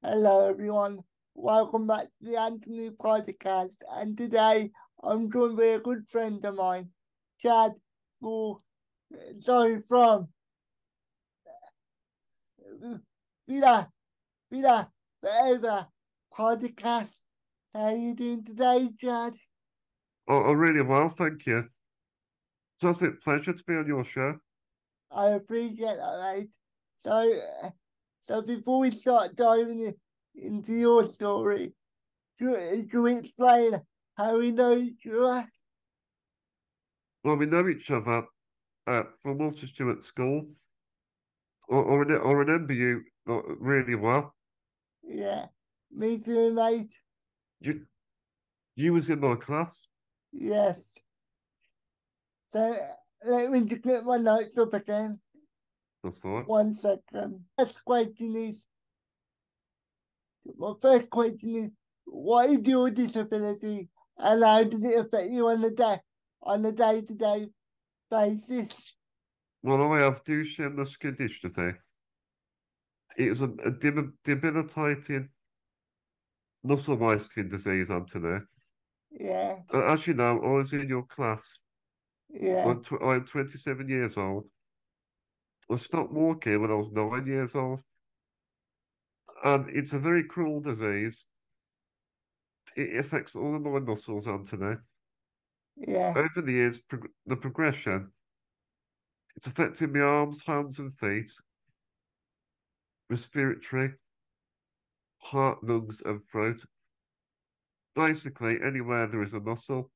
Hello, 0.00 0.48
everyone. 0.48 1.00
Welcome 1.34 1.88
back 1.88 2.04
to 2.04 2.30
the 2.30 2.38
Anthony 2.38 2.90
Podcast. 2.90 3.74
And 3.90 4.16
today 4.16 4.70
I'm 5.02 5.28
joined 5.28 5.56
by 5.56 5.64
a 5.64 5.80
good 5.80 6.08
friend 6.08 6.42
of 6.44 6.54
mine, 6.54 6.90
Chad, 7.42 7.72
for, 8.20 8.60
sorry, 9.40 9.82
from 9.88 10.28
Villa, 13.48 13.90
Villa 14.52 14.88
Forever 15.20 15.88
Podcast. 16.32 17.18
How 17.74 17.80
are 17.80 17.96
you 17.96 18.14
doing 18.14 18.44
today, 18.44 18.90
Chad? 19.00 19.34
Oh, 20.28 20.52
really 20.52 20.82
well, 20.82 21.08
thank 21.08 21.44
you. 21.44 21.64
It's 22.76 23.02
a 23.02 23.10
pleasure 23.24 23.52
to 23.52 23.64
be 23.64 23.74
on 23.74 23.88
your 23.88 24.04
show. 24.04 24.36
I 25.10 25.30
appreciate 25.30 25.96
that, 25.96 26.36
mate. 26.36 26.50
So, 27.00 27.40
so 28.28 28.42
before 28.42 28.80
we 28.80 28.90
start 28.90 29.36
diving 29.36 29.80
in, 29.80 29.94
into 30.34 30.74
your 30.74 31.02
story, 31.04 31.72
should 32.38 32.92
we 32.92 33.16
explain 33.16 33.80
how 34.18 34.38
we 34.38 34.50
know 34.50 34.76
each 34.76 35.06
other? 35.06 35.48
Well, 37.24 37.36
we 37.36 37.46
know 37.46 37.66
each 37.66 37.90
other 37.90 38.26
uh, 38.86 39.02
from 39.22 39.38
Walter 39.38 39.66
Stewart 39.66 40.04
School. 40.04 40.46
Or, 41.68 41.82
or, 41.82 42.28
I 42.28 42.32
remember 42.32 42.74
you 42.74 43.00
uh, 43.26 43.40
really 43.60 43.94
well. 43.94 44.34
Yeah, 45.02 45.46
me 45.90 46.18
too, 46.18 46.52
mate. 46.52 46.92
You, 47.60 47.86
you 48.76 48.92
was 48.92 49.08
in 49.08 49.20
my 49.20 49.36
class. 49.36 49.86
Yes. 50.32 50.84
So 52.50 52.76
let 53.24 53.50
me 53.50 53.62
just 53.62 53.82
get 53.82 54.04
my 54.04 54.18
notes 54.18 54.58
up 54.58 54.74
again. 54.74 55.18
That's 56.02 56.18
fine. 56.18 56.44
One 56.44 56.74
second. 56.74 57.44
First 57.58 57.84
question 57.84 58.36
is 58.36 58.64
my 60.56 60.72
first 60.80 61.10
question 61.10 61.56
is 61.56 61.70
what 62.04 62.48
is 62.48 62.60
your 62.66 62.90
disability 62.90 63.88
and 64.16 64.42
how 64.44 64.64
does 64.64 64.84
it 64.84 64.98
affect 64.98 65.30
you 65.30 65.48
on 65.48 65.60
the 65.60 65.70
day 65.70 65.98
on 66.42 66.64
a 66.64 66.72
day 66.72 67.02
to 67.02 67.14
day 67.14 67.48
basis? 68.10 68.96
Well, 69.62 69.92
I 69.92 70.00
have 70.00 70.22
Duchenne 70.24 70.74
muscular 70.74 71.14
dystrophy. 71.14 71.76
It 73.16 73.28
is 73.28 73.42
a, 73.42 73.50
a 73.64 73.70
debilitating 74.24 75.28
muscle 76.62 76.94
wasting 76.96 77.48
disease, 77.48 77.90
Anthony. 77.90 78.38
Yeah. 79.10 79.56
As 79.72 80.06
you 80.06 80.14
know, 80.14 80.40
I 80.42 80.48
was 80.48 80.72
in 80.72 80.88
your 80.88 81.02
class. 81.04 81.42
Yeah. 82.30 82.66
I'm, 82.68 82.82
tw- 82.82 83.02
I'm 83.02 83.24
27 83.24 83.88
years 83.88 84.16
old. 84.16 84.48
I 85.70 85.76
stopped 85.76 86.12
walking 86.12 86.60
when 86.60 86.70
I 86.70 86.74
was 86.74 86.90
nine 86.92 87.26
years 87.26 87.54
old. 87.54 87.82
And 89.44 89.68
it's 89.68 89.92
a 89.92 89.98
very 89.98 90.24
cruel 90.24 90.60
disease. 90.60 91.24
It 92.76 92.98
affects 92.98 93.36
all 93.36 93.54
of 93.54 93.62
my 93.62 93.78
muscles, 93.78 94.26
Anthony. 94.26 94.76
Yeah. 95.76 96.14
Over 96.16 96.42
the 96.44 96.52
years, 96.52 96.78
prog- 96.78 97.10
the 97.26 97.36
progression, 97.36 98.10
it's 99.36 99.46
affecting 99.46 99.92
my 99.92 100.00
arms, 100.00 100.42
hands, 100.44 100.78
and 100.80 100.92
feet, 100.92 101.30
respiratory, 103.08 103.92
heart, 105.18 105.62
lungs, 105.62 106.02
and 106.04 106.20
throat. 106.30 106.64
Basically, 107.94 108.58
anywhere 108.64 109.06
there 109.06 109.22
is 109.22 109.34
a 109.34 109.40
muscle. 109.40 109.90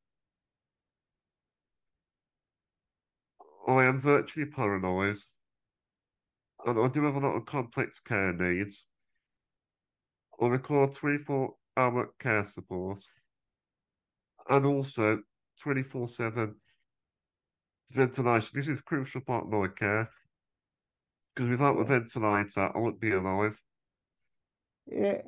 I 3.67 3.84
am 3.84 4.00
virtually 4.00 4.47
paralysed, 4.47 5.28
and 6.66 6.78
I 6.78 6.88
do 6.88 7.05
have 7.05 7.16
a 7.16 7.18
lot 7.18 7.36
of 7.36 7.46
complex 7.46 8.00
care 8.00 8.32
needs. 8.32 8.84
I 10.41 10.46
require 10.46 10.88
24 10.88 11.54
hour 11.77 12.10
care 12.19 12.44
support 12.44 13.02
and 14.48 14.66
also 14.66 15.20
24 15.60 16.08
7 16.08 16.54
ventilation. 17.91 18.50
This 18.54 18.69
is 18.69 18.81
a 18.81 18.82
crucial 18.82 19.20
part 19.20 19.44
of 19.44 19.50
my 19.50 19.69
care 19.69 20.10
because 21.34 21.50
without 21.50 21.78
the 21.78 21.84
ventilator, 21.84 22.70
I 22.75 22.78
wouldn't 22.78 23.00
be 23.00 23.12
alive. 23.12 23.58
Yeah. 24.87 25.22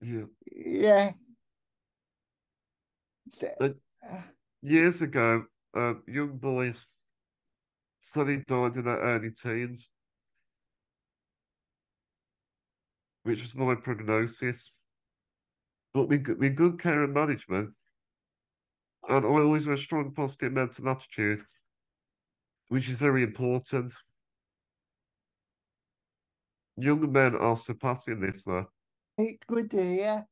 Yeah. 0.00 0.24
Yeah. 0.46 1.10
Uh, 3.60 3.68
years 4.62 5.02
ago, 5.02 5.44
uh, 5.76 5.94
young 6.06 6.38
boys 6.38 6.86
suddenly 8.06 8.44
died 8.46 8.76
in 8.76 8.84
their 8.84 9.00
early 9.00 9.30
teens, 9.30 9.88
which 13.24 13.42
was 13.42 13.54
my 13.56 13.74
prognosis. 13.74 14.70
But 15.92 16.08
with, 16.08 16.28
with 16.38 16.54
good 16.54 16.78
care 16.78 17.02
and 17.02 17.12
management, 17.12 17.70
and 19.08 19.24
I 19.24 19.28
always 19.28 19.64
have 19.64 19.74
a 19.74 19.78
strong 19.78 20.12
positive 20.12 20.52
mental 20.52 20.88
attitude, 20.88 21.42
which 22.68 22.88
is 22.88 22.96
very 22.96 23.24
important. 23.24 23.92
Young 26.76 27.10
men 27.10 27.34
are 27.34 27.56
surpassing 27.56 28.20
this 28.20 28.44
though. 28.44 28.66
Hey, 29.16 29.38
good 29.48 29.70
to 29.72 29.82
hear. 29.82 30.26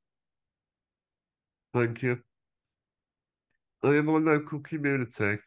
Thank 1.73 2.03
you. 2.03 2.21
I 3.83 3.89
am 3.97 4.06
my 4.06 4.19
local 4.19 4.61
community. 4.61 5.39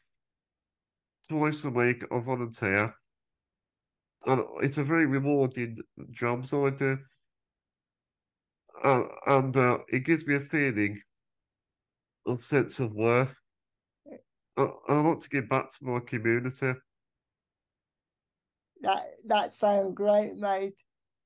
Twice 1.30 1.64
a 1.66 1.70
week 1.70 2.04
I 2.12 2.20
volunteer. 2.20 2.94
And 4.26 4.44
it's 4.62 4.78
a 4.78 4.84
very 4.84 5.06
rewarding 5.06 5.78
job, 6.12 6.48
so 6.48 6.68
I 6.68 6.70
do. 6.72 6.98
Uh, 8.84 9.04
and 9.26 9.56
uh, 9.56 9.80
it 9.90 10.06
gives 10.06 10.26
me 10.26 10.36
a 10.36 10.40
feeling, 10.40 11.02
a 12.28 12.38
sense 12.38 12.80
of 12.80 12.94
worth. 12.94 13.36
I, 14.58 14.68
I 14.90 15.02
want 15.02 15.22
to 15.22 15.30
give 15.30 15.50
back 15.50 15.72
to 15.72 15.86
my 15.86 16.00
community. 16.00 16.74
That 18.82 19.04
that 19.26 19.56
sounds 19.56 19.94
great, 19.96 20.36
mate. 20.36 20.82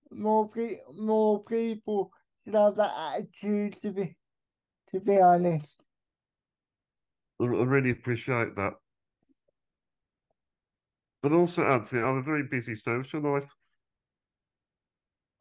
More 0.09 0.49
pe- 0.49 0.79
more 0.97 1.43
people 1.43 2.11
should 2.43 2.55
have 2.55 2.75
that 2.75 2.93
attitude. 3.15 3.79
To 3.81 3.91
be 3.91 4.15
to 4.91 4.99
be 4.99 5.19
honest, 5.19 5.81
I, 7.39 7.43
I 7.43 7.47
really 7.47 7.91
appreciate 7.91 8.55
that. 8.55 8.73
But 11.21 11.33
also, 11.33 11.63
Anthony, 11.63 12.01
I 12.01 12.07
have 12.07 12.15
a 12.17 12.21
very 12.23 12.43
busy 12.43 12.75
social 12.75 13.21
life. 13.21 13.49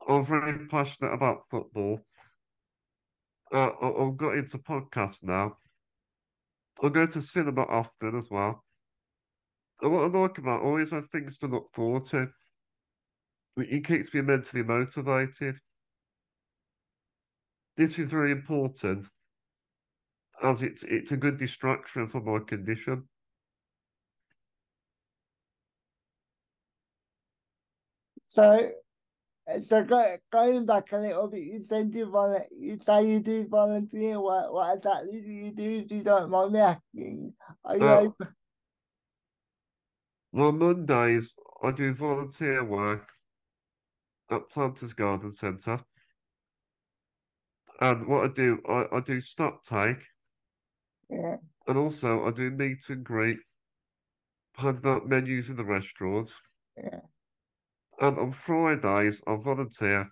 I'm 0.06 0.24
very 0.24 0.66
passionate 0.66 1.12
about 1.12 1.48
football. 1.48 2.00
Uh, 3.52 3.70
I've 3.82 4.16
got 4.16 4.36
into 4.36 4.58
podcasts 4.58 5.22
now. 5.22 5.56
I 6.82 6.88
go 6.88 7.06
to 7.06 7.22
cinema 7.22 7.62
often 7.62 8.16
as 8.16 8.28
well. 8.30 8.64
And 9.82 9.92
what 9.92 10.04
I 10.04 10.18
like 10.18 10.38
about 10.38 10.62
always 10.62 10.90
have 10.90 11.08
things 11.08 11.38
to 11.38 11.46
look 11.46 11.70
forward 11.74 12.06
to. 12.06 12.28
It 13.56 13.84
keeps 13.84 14.12
me 14.14 14.20
mentally 14.22 14.62
motivated. 14.62 15.58
This 17.76 17.98
is 17.98 18.08
very 18.08 18.32
important 18.32 19.06
as 20.42 20.62
it's 20.62 20.82
it's 20.84 21.12
a 21.12 21.16
good 21.16 21.36
distraction 21.36 22.08
for 22.08 22.20
my 22.20 22.38
condition. 22.44 23.09
So 28.30 28.70
so 29.60 29.82
go, 29.82 30.04
going 30.30 30.64
back 30.64 30.92
a 30.92 30.98
little 30.98 31.26
bit, 31.26 31.42
you 31.42 31.60
said 31.60 31.92
you 31.92 32.08
volunteer. 32.08 32.46
You 32.56 32.78
say 32.80 33.08
you 33.10 33.18
do 33.18 33.48
volunteer. 33.48 34.20
work. 34.20 34.52
what 34.52 34.76
exactly 34.76 35.20
do 35.20 35.28
you 35.32 35.50
do? 35.50 35.62
If 35.84 35.90
you 35.90 36.04
don't 36.04 36.30
mind 36.30 36.52
me 36.52 36.60
asking, 36.60 37.34
are 37.64 37.76
you 37.76 37.84
Uh, 37.84 37.96
open? 38.02 38.28
On 40.34 40.56
Mondays, 40.58 41.34
I 41.64 41.72
do 41.72 41.92
volunteer 41.92 42.62
work 42.62 43.08
at 44.30 44.48
Planters 44.50 44.94
Garden 44.94 45.32
Centre. 45.32 45.80
And 47.80 48.06
what 48.06 48.24
I 48.24 48.28
do, 48.32 48.60
I, 48.68 48.84
I 48.92 49.00
do 49.00 49.20
stock 49.20 49.64
take, 49.64 49.98
Yeah. 51.08 51.38
and 51.66 51.76
also 51.76 52.24
I 52.24 52.30
do 52.30 52.52
meet 52.52 52.88
and 52.88 53.02
greet, 53.02 53.40
handing 54.54 54.86
out 54.86 55.08
menus 55.08 55.50
in 55.50 55.56
the 55.56 55.64
restaurants. 55.64 56.32
Yeah. 56.76 57.00
And 58.00 58.18
on 58.18 58.32
Fridays, 58.32 59.22
I 59.26 59.36
volunteer 59.36 60.08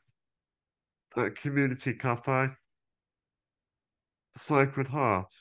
at 1.16 1.24
a 1.24 1.30
community 1.30 1.94
cafe, 1.94 2.48
the 4.34 4.38
Sacred 4.38 4.88
Heart. 4.88 5.32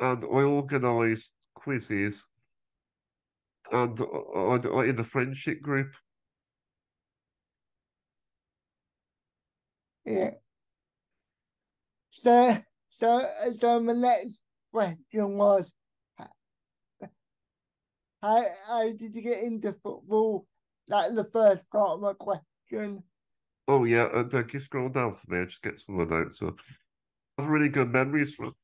And 0.00 0.22
I 0.22 0.26
organise 0.26 1.32
quizzes 1.54 2.26
and 3.72 4.00
I, 4.00 4.84
in 4.84 4.96
the 4.96 5.04
friendship 5.04 5.60
group. 5.60 5.88
Yeah. 10.04 10.30
So, 12.10 12.58
so, 12.88 13.26
so 13.56 13.80
my 13.80 13.94
next 13.94 14.42
question 14.72 15.36
was, 15.36 15.72
how, 18.22 18.46
how 18.68 18.92
did 18.92 19.14
you 19.14 19.22
get 19.22 19.42
into 19.42 19.72
football? 19.72 20.46
That's 20.88 21.14
the 21.14 21.24
first 21.24 21.70
part 21.70 21.92
of 21.92 22.00
my 22.00 22.12
question. 22.14 23.02
Oh 23.66 23.84
yeah, 23.84 24.08
and 24.12 24.32
uh, 24.34 24.42
you 24.52 24.58
scroll 24.58 24.90
down 24.90 25.14
for 25.14 25.30
me? 25.32 25.40
I 25.40 25.44
just 25.46 25.62
get 25.62 25.80
some 25.80 25.98
of 25.98 26.08
the 26.08 26.14
notes 26.14 26.42
up. 26.42 26.56
I 27.38 27.42
have 27.42 27.50
really 27.50 27.70
good 27.70 27.90
memories 27.90 28.34
from 28.34 28.54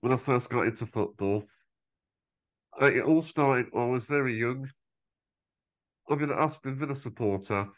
when 0.00 0.12
I 0.12 0.16
first 0.16 0.50
got 0.50 0.66
into 0.66 0.84
football. 0.86 1.44
Uh, 2.80 2.86
it 2.86 3.02
all 3.02 3.22
started 3.22 3.66
when 3.70 3.84
I 3.84 3.86
was 3.86 4.04
very 4.04 4.38
young. 4.38 4.70
I've 6.08 6.18
been 6.18 6.30
an 6.30 6.38
Aston 6.38 6.78
Villa 6.78 6.94
supporter 6.94 7.68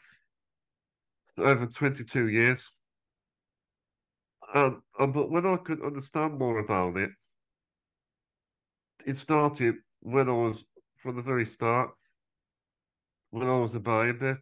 for 1.35 1.47
over 1.47 1.67
22 1.67 2.29
years. 2.29 2.71
And, 4.55 4.77
and 4.99 5.15
but 5.15 5.31
when 5.31 5.47
I 5.47 5.57
could 5.57 5.83
understand 5.85 6.39
more 6.39 6.59
about 6.59 6.97
it, 6.97 7.11
it 9.07 9.17
started 9.17 9.77
when 10.01 10.29
I 10.29 10.33
was 10.33 10.65
from 10.97 11.17
the 11.17 11.23
very 11.23 11.47
start, 11.47 11.91
when 13.31 13.49
I 13.49 13.59
was 13.59 13.75
a 13.75 13.81
baby. 13.81 14.35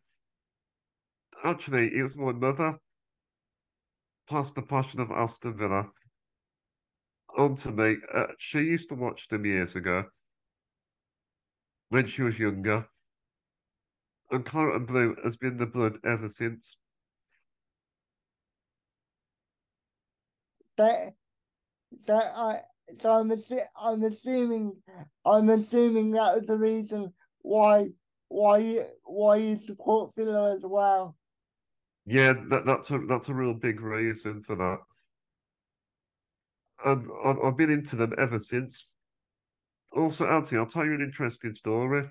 Actually, 1.45 1.97
it 1.97 2.03
was 2.03 2.17
my 2.17 2.33
mother 2.33 2.79
passed 4.29 4.55
the 4.55 4.63
passion 4.63 5.01
of 5.01 5.11
Aston 5.11 5.57
Villa 5.57 5.91
on 7.37 7.55
to 7.57 7.71
me. 7.71 7.97
Uh, 8.13 8.27
she 8.39 8.59
used 8.59 8.89
to 8.89 8.95
watch 8.95 9.29
them 9.29 9.45
years 9.45 9.77
ago 9.77 10.05
when 11.89 12.07
she 12.07 12.23
was 12.23 12.39
younger. 12.39 12.89
And 14.31 14.45
claret 14.45 14.77
and 14.77 14.87
blue 14.87 15.17
has 15.23 15.37
been 15.37 15.57
the 15.57 15.67
blood 15.67 15.99
ever 16.05 16.29
since. 16.29 16.79
So, 20.79 21.15
so 21.99 22.17
I 22.17 22.61
so 22.97 23.13
I'm 23.13 23.31
assu- 23.31 23.61
I'm 23.77 24.03
assuming 24.03 24.83
I'm 25.25 25.49
assuming 25.49 26.13
that 26.13 26.35
was 26.37 26.47
the 26.47 26.59
reason 26.59 27.13
why 27.43 27.91
why 28.29 28.59
you 28.59 28.85
why 29.05 29.37
you 29.37 29.59
support 29.59 30.15
Villa 30.17 30.55
as 30.57 30.63
well. 30.65 31.17
Yeah, 32.07 32.35
that, 32.51 32.65
that's 32.67 32.91
a 32.91 32.99
that's 33.09 33.29
a 33.29 33.35
real 33.35 33.55
big 33.55 33.81
reason 33.81 34.43
for 34.43 34.57
that. 34.57 34.79
And 36.85 37.09
I've, 37.25 37.39
I've 37.41 37.57
been 37.57 37.71
into 37.71 37.97
them 37.97 38.13
ever 38.19 38.39
since. 38.39 38.87
Also, 39.93 40.27
Auntie, 40.27 40.57
I'll 40.57 40.67
tell 40.67 40.85
you 40.85 40.95
an 40.95 41.01
interesting 41.03 41.55
story. 41.55 42.09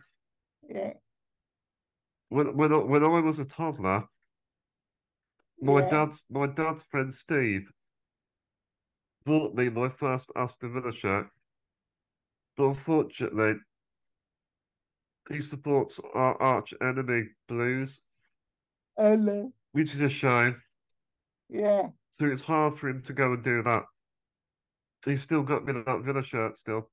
Yeah, 0.69 0.93
When 2.29 2.55
when 2.57 2.73
I, 2.73 2.77
when 2.77 3.03
I 3.03 3.19
was 3.19 3.39
a 3.39 3.45
toddler, 3.45 4.05
my 5.61 5.81
yeah. 5.81 5.89
dad's 5.89 6.23
my 6.29 6.47
dad's 6.47 6.83
friend 6.83 7.13
Steve 7.13 7.71
bought 9.25 9.55
me 9.55 9.69
my 9.69 9.89
first 9.89 10.31
Aston 10.35 10.73
Villa 10.73 10.93
shirt, 10.93 11.29
but 12.57 12.65
unfortunately, 12.67 13.55
he 15.29 15.41
supports 15.41 15.99
our 16.13 16.41
arch 16.41 16.73
enemy 16.81 17.29
Blues, 17.47 18.01
uh, 18.97 19.17
which 19.71 19.93
is 19.93 20.01
a 20.01 20.09
shame. 20.09 20.61
yeah, 21.49 21.89
So 22.11 22.25
it's 22.25 22.41
hard 22.41 22.77
for 22.77 22.89
him 22.89 23.01
to 23.03 23.13
go 23.13 23.33
and 23.33 23.43
do 23.43 23.63
that. 23.63 23.83
He's 25.03 25.21
still 25.21 25.43
got 25.43 25.65
me 25.65 25.73
that 25.73 26.01
Villa 26.03 26.23
shirt 26.23 26.57
still. 26.57 26.89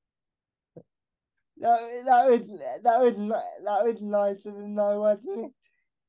that 1.59 2.03
that 2.07 2.31
was 2.31 2.49
that 2.83 3.01
was 3.01 3.17
that 3.17 3.85
was 3.85 4.03
nice 4.03 4.47
of 4.47 4.57
him, 4.57 4.75
though, 4.75 5.01
wasn't 5.01 5.47
it? 5.47 5.53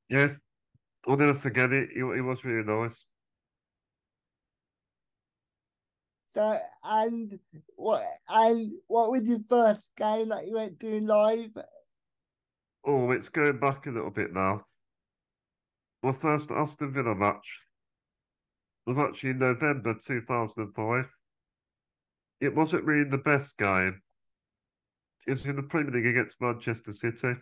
Yeah, 0.09 0.33
I'll 1.07 1.17
never 1.17 1.33
forget 1.33 1.71
it. 1.71 1.89
It, 1.95 2.03
it 2.03 2.21
was 2.21 2.43
really 2.43 2.65
nice. 2.65 3.05
So 6.29 6.57
and 6.83 7.39
what 7.75 8.03
and 8.27 8.71
what 8.87 9.11
was 9.11 9.29
your 9.29 9.41
first 9.47 9.89
game 9.95 10.29
that 10.29 10.47
you 10.47 10.55
went 10.55 10.79
to 10.79 10.99
live? 10.99 11.51
Oh, 12.85 13.11
it's 13.11 13.29
going 13.29 13.59
back 13.59 13.85
a 13.85 13.91
little 13.91 14.11
bit 14.11 14.33
now. 14.33 14.65
My 16.01 16.11
first 16.11 16.51
Aston 16.51 16.91
Villa 16.93 17.15
match 17.15 17.61
was 18.85 18.97
actually 18.97 19.31
in 19.31 19.39
November 19.39 19.95
2005. 20.05 21.05
It 22.41 22.53
wasn't 22.53 22.83
really 22.83 23.09
the 23.09 23.17
best 23.17 23.57
game. 23.57 24.01
It 25.25 25.31
was 25.31 25.45
in 25.45 25.55
the 25.55 25.63
Premier 25.63 25.93
League 25.93 26.07
against 26.07 26.41
Manchester 26.41 26.91
City. 26.91 27.35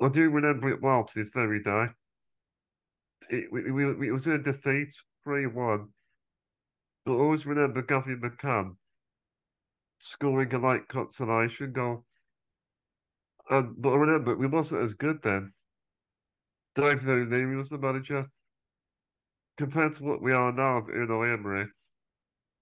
I 0.00 0.08
do 0.08 0.30
remember 0.30 0.70
it 0.70 0.80
well 0.80 1.04
to 1.04 1.12
this 1.14 1.30
very 1.30 1.62
day. 1.62 1.88
It, 3.28 3.52
we, 3.52 3.70
we, 3.70 4.08
it 4.08 4.12
was 4.12 4.26
a 4.26 4.38
defeat, 4.38 4.94
3 5.24 5.46
1. 5.46 5.88
But 7.04 7.12
I 7.12 7.18
always 7.18 7.44
remember 7.44 7.82
Gavin 7.82 8.20
McCann 8.20 8.76
scoring 9.98 10.52
a 10.54 10.58
late 10.58 10.88
consolation 10.88 11.72
goal. 11.72 12.06
And 13.48 13.80
but 13.80 13.90
I 13.90 13.96
remember 13.96 14.36
we 14.36 14.46
wasn't 14.46 14.82
as 14.82 14.94
good 14.94 15.22
then. 15.22 15.52
David 16.74 17.08
O'Leary 17.08 17.56
was 17.56 17.68
the 17.68 17.78
manager. 17.78 18.30
Compared 19.56 19.94
to 19.94 20.04
what 20.04 20.20
we 20.20 20.32
are 20.32 20.52
now 20.52 20.84
with 20.84 20.94
Unai 20.94 21.32
Emery, 21.32 21.68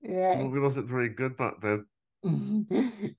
Yeah. 0.01 0.39
well, 0.39 0.51
we 0.51 0.61
wasn't 0.61 0.87
very 0.87 1.09
good 1.09 1.37
back 1.37 1.61
then. 1.61 1.87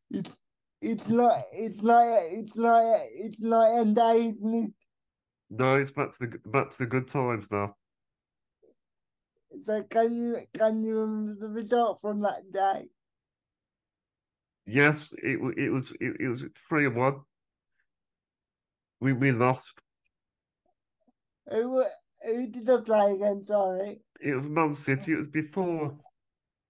it's 0.10 0.38
it's 0.82 1.10
not 1.10 1.34
it's 1.54 1.84
like 1.84 2.24
it's 2.32 2.56
like 2.56 3.02
it's 3.12 3.42
like 3.42 3.74
and 3.74 3.96
day, 3.96 4.30
isn't 4.30 4.54
it? 4.54 4.74
No, 5.50 5.76
it's 5.76 5.92
back 5.92 6.12
to 6.12 6.18
the 6.20 6.50
back 6.50 6.72
to 6.72 6.78
the 6.78 6.86
good 6.86 7.08
times 7.08 7.48
now. 7.52 7.76
So 9.60 9.84
can 9.84 10.16
you 10.16 10.38
can 10.54 10.84
you 10.84 11.00
remember 11.00 11.36
the 11.36 11.50
result 11.50 12.00
from 12.02 12.22
that 12.22 12.52
day? 12.52 12.88
Yes, 14.66 15.14
it 15.22 15.40
it 15.58 15.70
was 15.70 15.92
it, 16.00 16.18
it 16.20 16.28
was 16.28 16.46
three 16.70 16.86
and 16.86 16.96
one. 16.96 17.22
We 19.00 19.14
we 19.14 19.32
lost. 19.32 19.82
Who 21.50 21.84
who 22.24 22.48
did 22.48 22.66
they 22.66 22.82
play 22.82 23.14
against? 23.14 23.48
Sorry. 23.48 24.02
It 24.22 24.34
was 24.34 24.48
Man 24.48 24.74
City. 24.74 25.14
It 25.14 25.18
was 25.18 25.28
before 25.28 25.98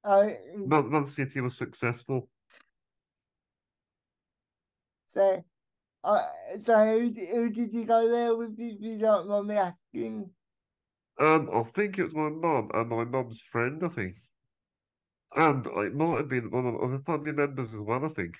Oh, 0.07 0.31
Man, 0.55 0.91
Man 0.91 1.05
City 1.05 1.41
was 1.41 1.57
successful. 1.57 2.29
so 5.05 5.43
uh, 6.03 6.21
so 6.61 6.75
who, 6.75 7.09
who 7.09 7.49
did 7.49 7.73
you 7.73 7.85
go 7.85 8.07
there 8.07 8.35
with? 8.35 8.55
If 8.59 8.79
you 8.79 8.99
don't 8.99 9.27
mind 9.27 9.47
me 9.47 9.55
asking. 9.55 10.29
Um, 11.19 11.49
I 11.51 11.63
think 11.63 11.97
it 11.97 12.03
was 12.03 12.13
my 12.13 12.29
mum 12.29 12.69
and 12.73 12.89
my 12.89 13.03
mum's 13.03 13.41
friend. 13.41 13.81
I 13.83 13.87
think, 13.87 14.17
and 15.35 15.65
it 15.65 15.95
might 15.95 16.17
have 16.17 16.29
been 16.29 16.51
one 16.51 16.67
of 16.67 16.75
other 16.75 16.99
family 16.99 17.31
members 17.31 17.73
as 17.73 17.79
well. 17.79 18.05
I 18.05 18.09
think. 18.09 18.35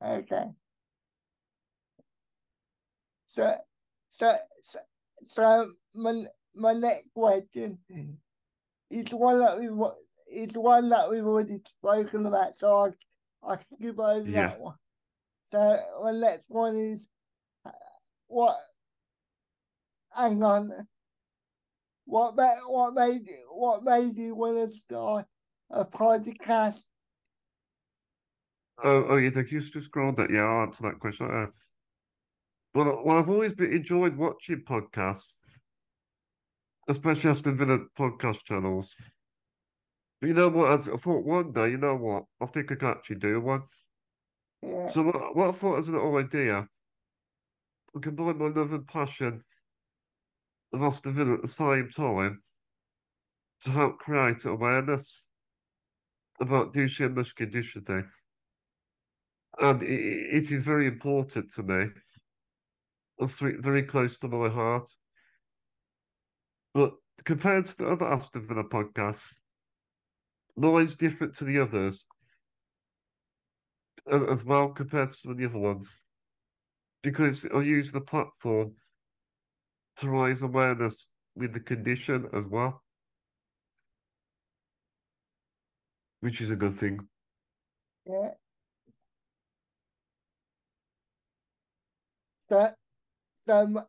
Okay. 0.00 0.44
So 3.32 3.56
so 4.10 4.34
so, 4.60 4.78
so 5.24 5.66
my 5.94 6.22
my 6.54 6.74
next 6.74 7.08
question 7.14 7.78
is 8.90 9.08
one 9.14 9.38
that 9.38 9.58
we 9.58 9.70
wa- 9.70 9.94
it's 10.26 10.54
one 10.54 10.90
that 10.90 11.10
we've 11.10 11.24
already 11.24 11.60
spoken 11.64 12.26
about, 12.26 12.58
so 12.58 12.92
I 13.42 13.52
I 13.52 13.56
can 13.56 13.64
skip 13.80 13.98
over 13.98 14.30
Yeah. 14.30 14.48
that 14.48 14.60
one. 14.60 14.76
So 15.50 15.78
my 16.02 16.12
next 16.12 16.50
one 16.50 16.76
is 16.76 17.06
uh, 17.64 17.70
what? 18.26 18.54
Hang 20.14 20.42
on. 20.42 20.72
What 22.04 22.36
made 22.36 22.58
what 22.68 22.92
made 22.92 23.26
you 23.26 23.46
what 23.50 23.82
made 23.82 24.18
you 24.18 24.34
want 24.34 24.70
to 24.70 24.76
start 24.76 25.24
a 25.70 25.86
podcast? 25.86 26.84
Oh, 28.84 29.06
oh, 29.10 29.16
yeah, 29.16 29.30
you 29.30 29.60
just 29.60 29.86
scrolled 29.86 30.16
that. 30.16 30.30
Yeah, 30.30 30.42
I'll 30.42 30.66
answer 30.66 30.82
that 30.82 30.98
question. 30.98 31.30
Uh, 31.30 31.46
well, 32.74 33.02
well, 33.04 33.18
I've 33.18 33.30
always 33.30 33.54
been 33.54 33.72
enjoyed 33.72 34.16
watching 34.16 34.64
podcasts, 34.64 35.34
especially 36.88 37.30
Aston 37.30 37.56
Villa 37.56 37.78
podcast 37.98 38.44
channels. 38.44 38.94
But 40.20 40.28
you 40.28 40.34
know 40.34 40.48
what? 40.48 40.70
I, 40.70 40.94
I 40.94 40.96
thought 40.96 41.24
one 41.24 41.52
day, 41.52 41.70
you 41.70 41.78
know 41.78 41.96
what? 41.96 42.24
I 42.40 42.46
think 42.46 42.70
I 42.70 42.76
could 42.76 42.88
actually 42.88 43.16
do 43.16 43.40
one. 43.40 43.62
Yeah, 44.62 44.86
So 44.86 45.02
what, 45.02 45.36
what 45.36 45.48
I 45.48 45.52
thought 45.52 45.78
as 45.78 45.88
an 45.88 45.96
idea, 45.96 46.68
I 47.94 48.00
combine 48.00 48.38
my 48.38 48.46
love 48.46 48.72
and 48.72 48.86
passion 48.86 49.42
of 50.72 50.82
Aston 50.82 51.14
Villa 51.14 51.34
at 51.34 51.42
the 51.42 51.48
same 51.48 51.90
time 51.90 52.42
to 53.62 53.70
help 53.70 53.98
create 53.98 54.44
awareness 54.44 55.22
about 56.40 56.72
Duchenne 56.72 57.14
muscular 57.14 57.50
dystrophy. 57.50 58.06
And 59.60 59.82
it, 59.82 60.46
it 60.46 60.50
is 60.50 60.62
very 60.62 60.86
important 60.86 61.52
to 61.54 61.62
me. 61.62 61.86
Very, 63.26 63.82
close 63.84 64.18
to 64.18 64.28
my 64.28 64.48
heart. 64.48 64.88
But 66.74 66.94
compared 67.24 67.66
to 67.66 67.76
the 67.76 67.88
other 67.88 68.06
Aston 68.06 68.46
Villa 68.46 68.64
podcasts, 68.64 69.22
mine's 70.56 70.96
different 70.96 71.34
to 71.36 71.44
the 71.44 71.60
others 71.60 72.06
as 74.10 74.44
well 74.44 74.70
compared 74.70 75.12
to 75.12 75.34
the 75.34 75.44
other 75.46 75.58
ones. 75.58 75.94
Because 77.02 77.46
I 77.54 77.60
use 77.60 77.92
the 77.92 78.00
platform 78.00 78.72
to 79.96 80.08
raise 80.08 80.42
awareness 80.42 81.08
with 81.34 81.52
the 81.52 81.60
condition 81.60 82.28
as 82.32 82.46
well, 82.46 82.82
which 86.20 86.40
is 86.40 86.50
a 86.50 86.56
good 86.56 86.78
thing. 86.78 87.08
yeah. 88.06 88.30
So 92.48 92.68
so 93.46 93.66
my, 93.66 93.82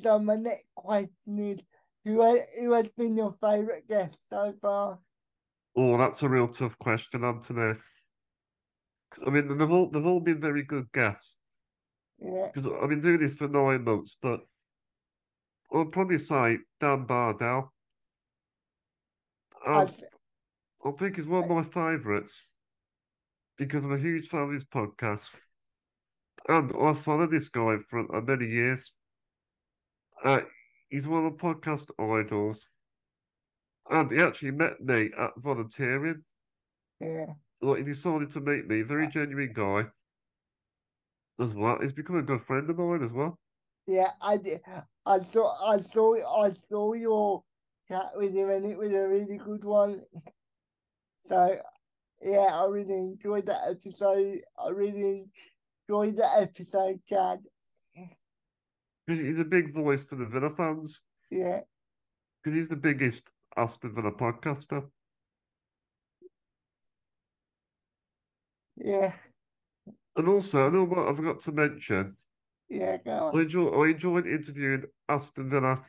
so 0.00 0.18
my 0.18 0.36
next 0.36 0.64
question 0.74 1.38
is 1.38 1.60
who 2.04 2.20
has, 2.20 2.40
who 2.58 2.72
has 2.72 2.92
been 2.92 3.16
your 3.16 3.34
favourite 3.40 3.86
guest 3.88 4.18
so 4.28 4.54
far? 4.60 4.98
Oh, 5.76 5.96
that's 5.96 6.22
a 6.22 6.28
real 6.28 6.48
tough 6.48 6.78
question, 6.78 7.24
Anthony. 7.24 7.78
I 9.26 9.30
mean, 9.30 9.56
they've 9.56 9.70
all 9.70 9.90
they've 9.90 10.06
all 10.06 10.20
been 10.20 10.40
very 10.40 10.62
good 10.62 10.90
guests. 10.92 11.38
Yeah. 12.18 12.48
Because 12.52 12.70
I've 12.82 12.88
been 12.88 13.00
doing 13.00 13.18
this 13.18 13.34
for 13.34 13.48
nine 13.48 13.84
months, 13.84 14.16
but 14.20 14.40
I'll 15.72 15.86
probably 15.86 16.18
say 16.18 16.58
Dan 16.80 17.04
Bardell. 17.04 17.72
Um, 19.66 19.82
As, 19.82 20.02
I 20.84 20.90
think 20.92 21.16
he's 21.16 21.26
one 21.26 21.44
of 21.44 21.50
my 21.50 21.62
favourites 21.62 22.42
because 23.56 23.84
I'm 23.84 23.92
a 23.92 23.98
huge 23.98 24.28
fan 24.28 24.42
of 24.42 24.50
his 24.50 24.64
podcast. 24.64 25.30
And 26.48 26.72
I've 26.80 27.00
followed 27.00 27.30
this 27.30 27.48
guy 27.48 27.76
for 27.88 28.16
uh, 28.16 28.20
many 28.20 28.46
years. 28.46 28.92
Uh, 30.24 30.40
he's 30.88 31.06
one 31.06 31.26
of 31.26 31.32
my 31.32 31.38
podcast 31.38 31.86
idols. 31.98 32.66
And 33.90 34.10
he 34.10 34.18
actually 34.18 34.52
met 34.52 34.80
me 34.80 35.10
at 35.18 35.30
volunteering. 35.36 36.22
yeah. 37.00 37.26
Like, 37.60 37.78
he 37.78 37.84
decided 37.84 38.30
to 38.32 38.40
meet 38.40 38.66
me, 38.66 38.82
very 38.82 39.06
genuine 39.06 39.52
guy 39.54 39.84
as 41.40 41.54
well. 41.54 41.78
He's 41.80 41.92
become 41.92 42.16
a 42.16 42.22
good 42.22 42.42
friend 42.42 42.68
of 42.68 42.78
mine 42.78 43.04
as 43.04 43.12
well. 43.12 43.38
Yeah, 43.86 44.10
I 44.20 44.36
did. 44.36 44.60
I 45.06 45.18
saw, 45.20 45.54
I 45.68 45.80
saw, 45.80 46.42
I 46.44 46.50
saw 46.50 46.92
your 46.94 47.42
chat 47.88 48.10
with 48.16 48.34
him, 48.34 48.50
and 48.50 48.64
it 48.66 48.78
was 48.78 48.90
a 48.90 49.08
really 49.08 49.38
good 49.38 49.64
one. 49.64 50.02
So, 51.26 51.56
yeah, 52.20 52.48
I 52.52 52.66
really 52.66 52.94
enjoyed 52.94 53.46
that 53.46 53.68
episode. 53.70 54.40
I 54.58 54.70
really 54.70 55.26
enjoyed 55.92 56.16
the 56.16 56.28
episode, 56.40 57.00
Chad. 57.08 57.40
Because 59.06 59.20
he's 59.20 59.38
a 59.38 59.44
big 59.44 59.74
voice 59.74 60.04
for 60.04 60.16
the 60.16 60.26
Villa 60.26 60.50
fans. 60.56 61.00
Yeah, 61.30 61.60
Because 62.42 62.56
he's 62.56 62.68
the 62.68 62.76
biggest 62.76 63.28
Aston 63.56 63.94
Villa 63.94 64.12
podcaster. 64.12 64.88
yeah, 68.76 69.12
And 70.16 70.28
also, 70.28 70.66
I 70.66 70.70
know 70.70 70.84
what 70.84 71.08
I 71.08 71.14
forgot 71.14 71.40
to 71.40 71.52
mention. 71.52 72.16
yeah. 72.68 72.96
Go 72.98 73.10
I 73.10 73.36
on. 73.36 73.40
enjoy 73.40 73.68
I 73.68 73.88
enjoyed 73.90 74.26
interviewing 74.26 74.84
Aston 75.08 75.50
Villa, 75.50 75.84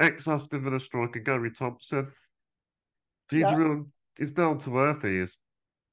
ex 0.00 0.26
Aston 0.28 0.62
Villa 0.64 0.80
striker 0.80 1.20
Gary 1.20 1.50
Thompson. 1.52 2.12
He's 3.30 3.40
Yeah. 3.42 3.54
real. 3.56 3.86
He's 4.18 4.32
down 4.32 4.58
to 4.58 4.78
earth. 4.78 5.02
He 5.02 5.18
is. 5.18 5.36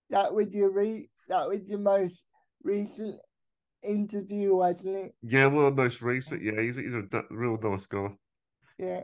That 0.09 0.33
was 0.33 0.53
your 0.53 0.71
re. 0.71 1.09
That 1.27 1.47
was 1.47 1.69
your 1.69 1.79
most 1.79 2.25
recent 2.63 3.15
interview, 3.83 4.55
wasn't 4.55 4.97
it? 4.97 5.15
Yeah, 5.21 5.47
well, 5.47 5.65
the 5.69 5.75
most 5.75 6.01
recent. 6.01 6.43
Yeah, 6.43 6.61
he's 6.61 6.75
he's 6.75 6.93
a 6.93 7.23
real 7.29 7.57
nice 7.61 7.85
guy. 7.85 8.09
Yeah. 8.77 9.03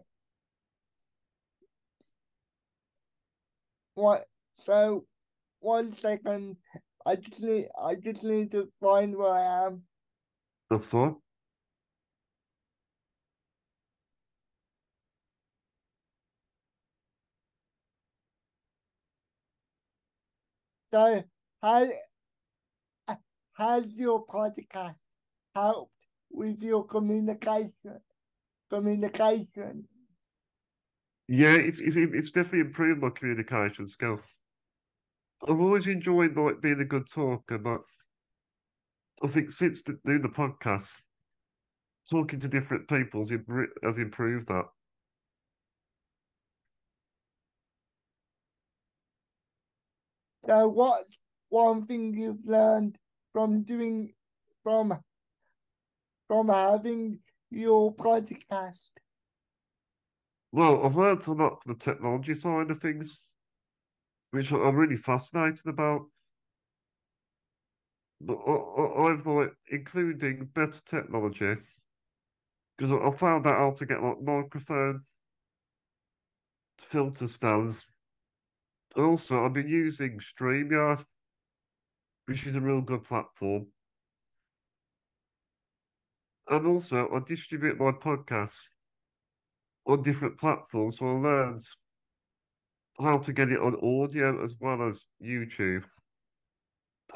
What? 3.95 4.25
So, 4.57 5.05
one 5.59 5.91
second. 5.91 6.57
I 7.05 7.15
just 7.15 7.41
need. 7.41 7.67
I 7.81 7.95
just 7.95 8.24
need 8.24 8.51
to 8.51 8.69
find 8.81 9.15
where 9.15 9.31
I 9.31 9.67
am. 9.67 9.83
That's 10.69 10.85
fine. 10.85 11.15
So, 20.91 21.24
how 21.62 21.88
has 23.55 23.95
your 23.95 24.25
podcast 24.25 24.95
helped 25.55 26.07
with 26.31 26.62
your 26.62 26.85
communication? 26.85 28.00
Communication. 28.69 29.88
Yeah, 31.27 31.55
it's 31.55 31.79
it's 31.79 31.95
it's 31.95 32.31
definitely 32.31 32.62
improved 32.62 33.01
my 33.01 33.09
communication 33.09 33.88
skill. 33.88 34.19
I've 35.47 35.59
always 35.59 35.88
enjoyed 35.88 36.35
like 36.35 36.62
being 36.62 36.79
a 36.81 36.85
good 36.85 37.09
talker, 37.09 37.57
but 37.57 37.81
I 39.24 39.27
think 39.27 39.51
since 39.51 39.81
the, 39.83 39.97
doing 40.05 40.21
the 40.21 40.29
podcast, 40.29 40.89
talking 42.09 42.39
to 42.39 42.47
different 42.47 42.88
people 42.88 43.21
has 43.83 43.97
improved 43.97 44.47
that. 44.47 44.65
So, 50.47 50.67
what's 50.67 51.19
one 51.50 51.85
thing 51.85 52.13
you've 52.13 52.45
learned 52.45 53.00
from 53.36 53.63
doing, 53.63 54.13
from, 54.63 54.98
from 56.30 56.48
having 56.48 57.20
your 57.51 57.94
podcast? 57.94 58.92
Well, 60.54 60.86
I've 60.86 60.96
learned 60.96 61.27
a 61.27 61.34
lot 61.34 61.62
from 61.62 61.74
the 61.74 61.80
technology 61.80 62.34
side 62.34 62.72
of 62.72 62.80
things, 62.80 63.20
which 64.32 64.54
I'm 64.54 64.77
really 64.77 64.96
fascinated 64.96 65.68
about. 65.68 66.06
But 68.22 68.38
I, 68.38 69.12
I've 69.12 69.27
like 69.27 69.51
including 69.68 70.46
better 70.46 70.80
technology 70.86 71.58
because 72.77 72.94
I, 72.94 73.06
I 73.06 73.12
found 73.12 73.46
out 73.48 73.58
how 73.58 73.72
to 73.72 73.86
get 73.86 74.01
like 74.01 74.22
microphone 74.22 75.01
filter 76.80 77.27
stands. 77.27 77.86
Also, 78.96 79.44
I've 79.44 79.51
been 79.51 79.68
using 79.68 80.22
StreamYard, 80.22 81.04
which 82.25 82.46
is 82.46 82.55
a 82.55 82.62
real 82.62 82.82
good 82.82 83.03
platform. 83.03 83.67
And 86.50 86.67
also, 86.67 87.10
I 87.10 87.20
distribute 87.25 87.79
my 87.79 87.91
podcasts 87.91 88.63
on 89.88 90.01
different 90.01 90.38
platforms, 90.38 91.00
so 91.00 91.08
I 91.08 91.12
learned 91.12 91.62
how 93.00 93.17
to 93.17 93.34
get 93.34 93.51
it 93.51 93.60
on 93.60 93.75
audio 93.75 94.44
as 94.44 94.55
well 94.60 94.88
as 94.88 95.05
YouTube. 95.22 95.84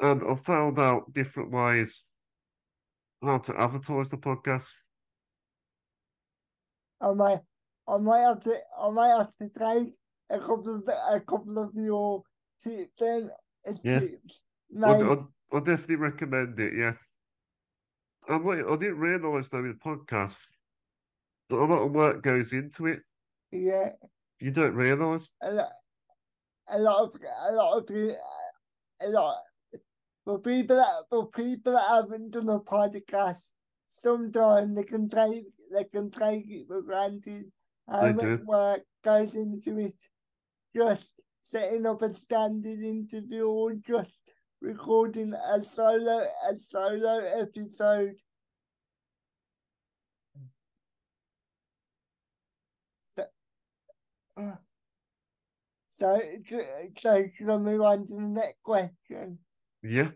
And 0.00 0.22
I 0.28 0.34
found 0.34 0.78
out 0.78 1.12
different 1.12 1.50
ways 1.50 2.04
how 3.22 3.38
to 3.38 3.60
advertise 3.60 4.08
the 4.08 4.16
podcast. 4.16 4.68
I 7.00 7.12
might, 7.12 7.40
I 7.88 7.96
might 7.98 8.20
have 8.20 8.40
to, 8.44 8.56
I 8.78 8.90
might 8.90 9.08
have 9.08 9.32
to 9.40 9.48
take 9.48 9.94
a 10.28 10.38
couple 10.38 10.76
of, 10.76 10.88
a 10.88 11.20
couple 11.20 11.58
of 11.58 11.70
your 11.74 12.22
tips 12.62 12.92
then, 12.98 13.30
Yeah. 13.82 14.00
tips, 14.00 14.42
I, 14.82 14.96
mate. 14.96 15.18
I, 15.52 15.56
I 15.56 15.60
definitely 15.60 15.96
recommend 15.96 16.58
it, 16.60 16.74
yeah. 16.76 16.92
And 18.28 18.44
wait, 18.44 18.64
I 18.64 18.76
didn't 18.76 18.98
realise 18.98 19.48
though 19.48 19.62
with 19.62 19.78
the 19.78 19.84
podcast 19.84 20.36
that 21.48 21.56
a 21.56 21.64
lot 21.64 21.82
of 21.82 21.92
work 21.92 22.22
goes 22.22 22.52
into 22.52 22.86
it. 22.86 23.00
Yeah, 23.50 23.90
You 24.38 24.52
don't 24.52 24.74
realise. 24.74 25.28
a 25.42 25.50
lot, 25.50 25.72
a 26.68 26.78
lot 26.78 27.02
of, 27.02 27.20
a 27.48 27.52
lot 27.52 27.78
of, 27.78 27.90
a 29.02 29.08
lot. 29.08 29.38
For 30.24 30.38
people 30.38 30.76
that, 30.76 31.04
for 31.08 31.28
people 31.30 31.72
that 31.72 31.88
haven't 31.88 32.30
done 32.30 32.48
a 32.48 32.60
podcast, 32.60 33.50
sometimes 33.90 34.76
they 34.76 34.84
can 34.84 35.08
take, 35.08 35.46
they 35.72 35.84
can 35.84 36.10
take 36.10 36.48
it 36.48 36.68
for 36.68 36.82
granted 36.82 37.50
how 37.88 38.12
much 38.12 38.38
work 38.40 38.82
goes 39.02 39.34
into 39.34 39.78
it. 39.78 39.96
Just 40.76 41.20
setting 41.42 41.86
up 41.86 42.02
a 42.02 42.12
standard 42.12 42.78
interview 42.78 43.46
or 43.46 43.74
just 43.74 44.12
recording 44.60 45.34
a 45.34 45.64
solo, 45.64 46.20
a 46.48 46.54
solo 46.60 47.18
episode. 47.18 48.16
So, 53.14 53.24
uh, 54.36 54.56
so, 55.98 56.20
so 56.96 57.24
should 57.34 57.50
I 57.50 57.56
move 57.58 57.82
on 57.82 58.06
to 58.06 58.14
the 58.14 58.20
next 58.20 58.62
question? 58.62 59.38
Yeah. 59.82 60.10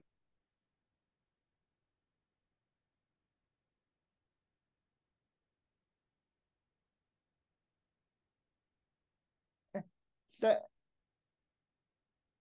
So, 10.31 10.59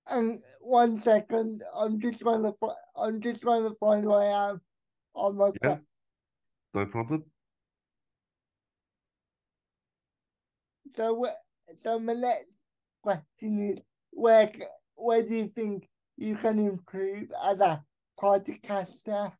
and 0.07 0.39
one 0.61 0.97
second, 0.97 1.63
I'm 1.75 1.99
just 1.99 2.19
trying 2.21 2.43
to, 2.43 2.53
fi- 2.59 2.75
I'm 2.95 3.21
just 3.21 3.41
trying 3.41 3.63
to 3.63 3.75
find 3.75 4.05
where 4.05 4.19
I 4.19 4.49
am 4.49 4.61
on 5.13 5.37
my 5.37 5.51
Yeah. 5.61 5.75
phone. 5.75 5.85
No 6.73 6.85
problem. 6.87 7.25
So, 10.93 11.27
so 11.77 11.99
my 11.99 12.13
next 12.13 12.53
question 13.01 13.59
is, 13.59 13.79
where, 14.11 14.51
where 14.95 15.23
do 15.23 15.35
you 15.35 15.47
think 15.47 15.89
you 16.17 16.35
can 16.35 16.59
improve 16.59 17.31
as 17.43 17.61
a 17.61 17.83
podcaster? 18.19 19.33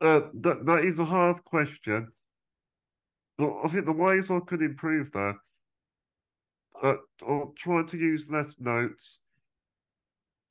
Uh, 0.00 0.20
that 0.32 0.64
that 0.64 0.84
is 0.84 0.98
a 0.98 1.04
hard 1.04 1.44
question. 1.44 2.08
But 3.36 3.64
I 3.64 3.68
think 3.68 3.84
the 3.84 3.92
ways 3.92 4.30
I 4.30 4.40
could 4.40 4.62
improve 4.62 5.12
that, 5.12 5.36
uh, 6.82 6.94
I'll 7.26 7.52
try 7.56 7.82
to 7.82 7.96
use 7.96 8.30
less 8.30 8.56
notes 8.58 9.20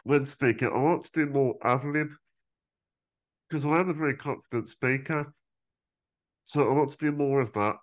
when 0.04 0.26
speaking. 0.26 0.70
I 0.70 0.78
want 0.78 1.06
to 1.06 1.12
do 1.12 1.32
more 1.32 1.56
ad 1.64 1.84
lib 1.84 2.10
because 3.50 3.66
I 3.66 3.80
am 3.80 3.90
a 3.90 3.94
very 3.94 4.16
confident 4.16 4.70
speaker. 4.70 5.34
So 6.44 6.68
I 6.68 6.74
want 6.74 6.92
to 6.92 6.98
do 6.98 7.12
more 7.12 7.42
of 7.42 7.54
that. 7.54 7.76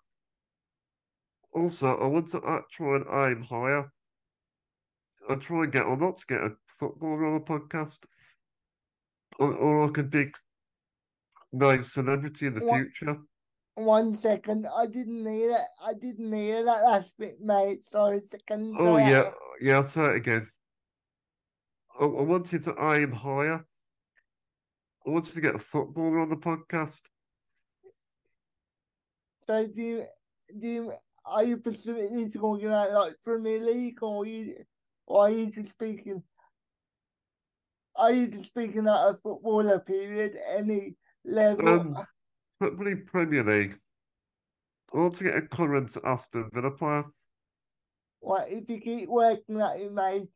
Also, 1.53 1.97
I 1.97 2.07
want 2.07 2.29
to 2.33 2.41
uh, 2.41 2.61
try 2.71 2.97
and 2.97 3.07
aim 3.11 3.43
higher. 3.43 3.91
I 5.29 5.35
try 5.37 5.65
and 5.65 5.73
get, 5.73 5.85
or 5.85 5.97
not 5.97 6.19
to 6.19 6.27
get 6.27 6.41
a 6.41 6.51
footballer 6.79 7.27
on 7.27 7.37
a 7.37 7.41
podcast, 7.41 7.99
or, 9.39 9.53
or 9.55 9.87
like 9.87 9.99
a 9.99 10.03
big 10.03 10.37
name 11.53 11.83
celebrity 11.83 12.47
in 12.47 12.55
the 12.55 12.61
What? 12.61 12.79
future. 12.79 13.17
One 13.77 14.17
second, 14.17 14.67
I 14.75 14.87
didn't 14.87 15.27
hear 15.27 15.51
that. 15.51 15.67
I 15.85 15.93
didn't 15.93 16.33
hear 16.33 16.65
that 16.65 16.83
last 16.83 17.19
bit, 17.19 17.41
mate. 17.43 17.85
Sorry, 17.85 18.21
second. 18.21 18.75
Oh 18.79 18.97
yeah, 18.97 19.31
yeah. 19.61 19.77
I'll 19.77 19.85
say 19.85 20.03
it 20.05 20.17
again. 20.17 20.49
I, 22.01 22.05
I 22.05 22.23
wanted 22.23 22.63
to 22.63 22.75
aim 22.93 23.13
higher. 23.13 23.67
I 25.07 25.11
wanted 25.11 25.35
to 25.35 25.41
get 25.43 25.55
a 25.55 25.59
footballer 25.59 26.21
on 26.21 26.31
the 26.31 26.37
podcast. 26.37 27.01
So 29.47 29.67
do 29.67 29.83
you, 29.83 30.05
do 30.59 30.67
you, 30.67 30.93
are 31.27 31.45
you 31.45 31.59
specifically 31.59 32.31
talking 32.31 32.69
about 32.69 32.93
like 32.93 33.15
Premier 33.23 33.61
League 33.61 34.03
or 34.03 34.23
are 34.23 34.27
you, 34.27 34.55
or 35.07 35.27
are 35.27 35.31
you 35.31 35.51
just 35.51 35.69
speaking? 35.69 36.23
Are 37.95 38.11
you 38.11 38.27
just 38.29 38.49
speaking 38.49 38.81
about 38.81 39.15
a 39.15 39.19
footballer 39.19 39.81
period, 39.81 40.37
any 40.49 40.97
level? 41.25 41.69
Um, 41.69 41.97
probably 42.59 42.97
Premier 42.97 43.45
League. 43.45 43.79
I 44.95 44.99
want 44.99 45.15
to 45.17 45.25
get 45.25 45.37
a 45.37 45.43
current 45.43 45.97
Aston 46.05 46.51
Villa 46.53 46.71
player. 46.71 47.05
Well, 48.21 48.45
if 48.49 48.69
you 48.69 48.81
keep 48.81 49.09
working 49.09 49.61
at 49.61 49.81
it, 49.81 49.93
mate, 49.93 50.29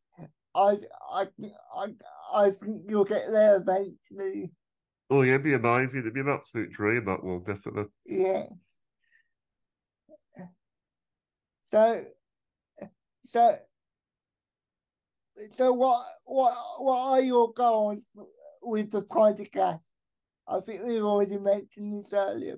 I, 0.55 0.79
I, 1.11 1.29
I, 1.77 1.87
I 2.33 2.51
think 2.51 2.83
you'll 2.89 3.05
get 3.05 3.31
there 3.31 3.57
eventually. 3.57 4.51
Oh 5.09 5.23
yeah, 5.23 5.35
it'd 5.35 5.45
be 5.45 5.55
amazing. 5.55 6.01
It'd 6.01 6.15
be 6.15 6.21
an 6.21 6.29
absolute 6.29 6.73
dream. 6.73 7.05
That 7.05 7.23
will 7.25 7.41
definitely. 7.41 7.87
Yeah. 8.07 8.47
So, 11.67 12.05
so, 13.27 13.57
so 15.51 15.73
what, 15.73 16.05
what, 16.25 16.55
what 16.79 16.99
are 17.11 17.21
your 17.21 17.53
goals 17.53 18.05
with 18.63 18.91
the 18.91 19.03
podcast? 19.03 19.81
I 20.51 20.61
think 20.61 20.83
we've 20.85 21.05
already 21.05 21.39
mentioned 21.39 22.03
this 22.03 22.13
earlier, 22.13 22.57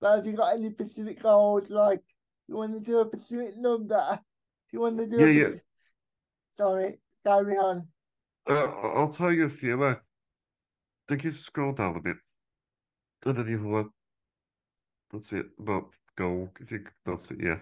but 0.00 0.16
have 0.16 0.26
you 0.26 0.34
got 0.34 0.54
any 0.54 0.70
specific 0.70 1.22
goals? 1.22 1.70
Like, 1.70 2.02
you 2.46 2.56
want 2.56 2.74
to 2.74 2.80
do 2.80 3.00
a 3.00 3.06
specific 3.06 3.56
number? 3.56 4.06
Do 4.10 4.76
you 4.76 4.80
want 4.80 4.98
to 4.98 5.06
do? 5.06 5.20
Yeah, 5.20 5.26
a 5.26 5.30
yeah. 5.30 5.46
spec- 5.46 5.64
Sorry, 6.56 6.98
carry 7.26 7.56
on. 7.56 7.88
Uh, 8.48 8.64
I'll 8.94 9.08
tell 9.08 9.32
you 9.32 9.46
a 9.46 9.48
few. 9.48 9.82
Uh, 9.82 9.92
I 9.92 9.96
think 11.08 11.24
you 11.24 11.30
scroll 11.30 11.72
down 11.72 11.96
a 11.96 12.00
bit. 12.00 12.16
And 13.24 13.38
then 13.38 13.46
the 13.46 13.54
other 13.54 13.64
one. 13.66 13.88
That's 15.10 15.32
it. 15.32 15.46
About 15.58 15.88
goal. 16.16 16.50
I 16.60 16.64
think 16.64 16.92
that's 17.06 17.30
it. 17.30 17.38
Yeah. 17.42 17.58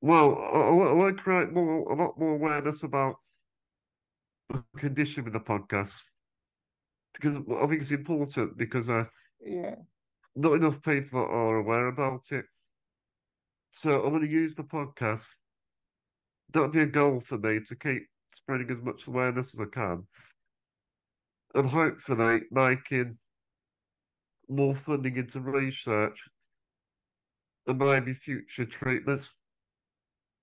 Well, 0.00 0.34
I, 0.38 0.58
I 0.58 0.92
want 0.92 1.16
to 1.16 1.22
create 1.22 1.52
more, 1.52 1.92
a 1.92 1.94
lot 1.94 2.18
more 2.18 2.34
awareness 2.34 2.82
about 2.84 3.16
the 4.48 4.62
condition 4.78 5.24
with 5.24 5.34
the 5.34 5.40
podcast 5.40 6.00
because 7.14 7.36
I 7.36 7.66
think 7.66 7.80
it's 7.82 7.90
important 7.90 8.56
because 8.56 8.88
uh, 8.88 9.04
Yeah, 9.40 9.76
not 10.34 10.54
enough 10.54 10.82
people 10.82 11.20
are 11.20 11.56
aware 11.56 11.88
about 11.88 12.30
it. 12.32 12.46
So 13.70 14.02
I'm 14.02 14.10
going 14.10 14.22
to 14.22 14.28
use 14.28 14.54
the 14.54 14.64
podcast. 14.64 15.26
That'll 16.50 16.68
be 16.68 16.80
a 16.80 16.86
goal 16.86 17.20
for 17.20 17.38
me 17.38 17.60
to 17.60 17.76
keep 17.76 18.08
spreading 18.32 18.70
as 18.70 18.82
much 18.82 19.06
awareness 19.06 19.54
as 19.54 19.60
I 19.60 19.66
can, 19.66 20.06
and 21.54 21.68
hopefully 21.68 22.42
making 22.50 23.18
more 24.48 24.74
funding 24.74 25.16
into 25.16 25.40
research 25.40 26.28
and 27.66 27.78
maybe 27.78 28.14
future 28.14 28.64
treatments 28.64 29.30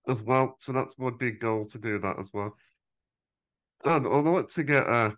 as 0.07 0.21
well. 0.21 0.55
So 0.59 0.71
that's 0.73 0.97
my 0.99 1.09
big 1.09 1.39
goal 1.39 1.65
to 1.65 1.79
do 1.79 1.99
that 1.99 2.19
as 2.19 2.29
well. 2.33 2.55
And 3.83 4.07
I'd 4.07 4.25
like 4.25 4.49
to 4.49 4.63
get 4.63 4.87
a 4.87 5.15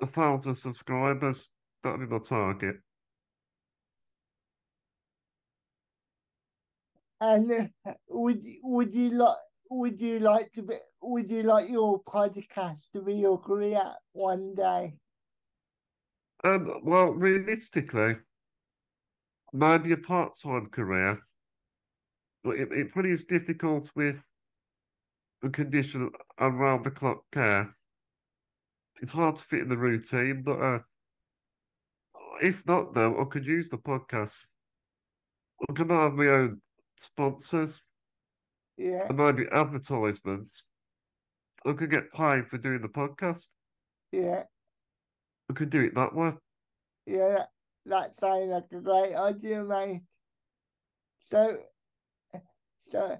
a 0.00 0.06
thousand 0.06 0.54
subscribers. 0.54 1.48
That'll 1.82 1.98
be 1.98 2.06
my 2.06 2.18
target. 2.18 2.76
and 7.20 7.70
uh, 7.86 7.92
would 8.08 8.44
would 8.62 8.94
you 8.94 9.10
like 9.10 9.36
would 9.70 10.00
you 10.00 10.20
like 10.20 10.52
to 10.52 10.62
be 10.62 10.74
would 11.02 11.30
you 11.30 11.42
like 11.42 11.68
your 11.68 12.02
podcast 12.04 12.90
to 12.92 13.02
be 13.02 13.14
your 13.14 13.38
career 13.38 13.82
one 14.12 14.54
day? 14.54 14.94
Um, 16.44 16.72
well, 16.84 17.10
realistically, 17.10 18.16
maybe 19.52 19.92
a 19.92 19.96
part-time 19.96 20.66
career, 20.66 21.18
but 22.44 22.56
it, 22.56 22.68
it 22.70 22.92
probably 22.92 23.10
is 23.10 23.24
difficult 23.24 23.90
with 23.96 24.16
the 25.42 25.50
condition 25.50 26.10
and 26.38 26.60
round-the-clock 26.60 27.24
care. 27.32 27.76
It's 29.00 29.12
hard 29.12 29.36
to 29.36 29.42
fit 29.42 29.60
in 29.60 29.68
the 29.68 29.76
routine, 29.76 30.42
but 30.42 30.60
uh, 30.60 30.78
if 32.42 32.66
not, 32.66 32.92
though, 32.94 33.20
I 33.20 33.24
could 33.24 33.46
use 33.46 33.68
the 33.68 33.78
podcast. 33.78 34.34
I 35.68 35.72
can 35.72 35.88
have 35.90 36.14
my 36.14 36.26
own 36.28 36.60
sponsors 36.96 37.82
Yeah, 38.76 39.06
and 39.08 39.18
maybe 39.18 39.46
advertisements. 39.50 40.64
I 41.66 41.72
could 41.72 41.90
get 41.90 42.12
paid 42.12 42.48
for 42.48 42.58
doing 42.58 42.82
the 42.82 42.88
podcast. 42.88 43.48
yeah, 44.12 44.44
I 45.50 45.54
could 45.54 45.70
do 45.70 45.82
it 45.82 45.94
that 45.94 46.14
way. 46.14 46.32
yeah. 47.06 47.28
That, 47.28 47.48
that 47.86 48.16
sounds 48.16 48.50
like 48.50 48.64
a 48.72 48.80
great 48.80 49.14
idea, 49.14 49.64
mate. 49.64 50.02
So, 51.20 51.58
so, 52.80 53.18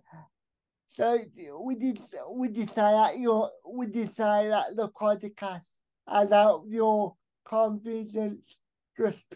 so 0.88 1.18
d- 1.18 1.48
would 1.50 1.82
you 1.82 1.92
s- 1.92 2.14
would 2.28 2.56
you 2.56 2.66
say 2.66 2.74
that 2.76 3.18
your 3.18 3.50
would 3.64 3.94
you 3.94 4.06
say 4.06 4.48
that 4.48 4.74
the 4.74 4.88
podcast 4.88 5.66
has 6.08 6.30
helped 6.30 6.70
your 6.70 7.16
confidence 7.44 8.60
just 8.96 9.26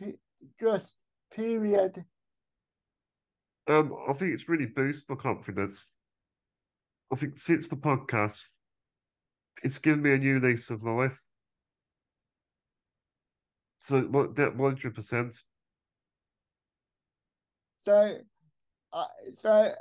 just 0.58 0.94
period? 1.30 2.04
Um, 3.68 3.94
I 4.08 4.12
think 4.14 4.34
it's 4.34 4.48
really 4.48 4.66
boosted 4.66 5.08
my 5.08 5.16
confidence. 5.16 5.84
I 7.12 7.16
think 7.16 7.36
since 7.36 7.68
the 7.68 7.76
podcast, 7.76 8.46
it's 9.62 9.78
given 9.78 10.02
me 10.02 10.12
a 10.12 10.18
new 10.18 10.40
lease 10.40 10.70
of 10.70 10.82
life. 10.82 11.20
So 13.78 14.00
what 14.02 14.36
that 14.36 14.56
one 14.56 14.72
hundred 14.72 14.94
percent. 14.94 15.34
So, 17.78 18.18
uh, 18.92 19.04
so 19.34 19.74